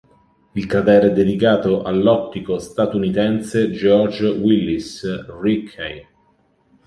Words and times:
Il 0.55 0.65
cratere 0.65 1.09
è 1.11 1.13
dedicato 1.13 1.83
all'ottico 1.83 2.57
statunitense 2.57 3.69
George 3.69 4.25
Willis 4.29 5.05
Ritchey. 5.39 6.07